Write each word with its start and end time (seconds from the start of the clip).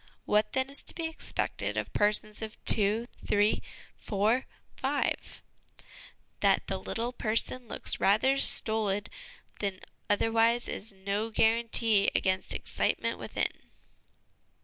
What 0.25 0.53
then, 0.53 0.67
is 0.71 0.81
to 0.81 0.95
be 0.95 1.05
expected 1.05 1.77
of 1.77 1.93
persons 1.93 2.41
of 2.41 2.57
two, 2.65 3.07
three, 3.27 3.61
four, 3.99 4.47
five? 4.75 5.43
That 6.39 6.65
the 6.65 6.79
little 6.79 7.13
person 7.13 7.67
looks 7.67 7.99
rather 7.99 8.39
stolid 8.39 9.11
than 9.59 9.81
otherwise 10.09 10.67
is 10.67 10.91
no 10.91 11.29
guarantee 11.29 12.09
against 12.15 12.51
excitement 12.55 13.19
within. 13.19 13.69